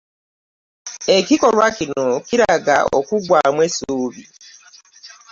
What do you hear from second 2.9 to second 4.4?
okugwamu essuubi.